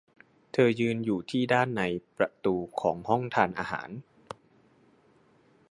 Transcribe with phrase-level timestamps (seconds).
[0.53, 1.81] เธอยืนอยู่ที่ด้านใน
[2.17, 3.89] ประตูของห้องทานอาหาร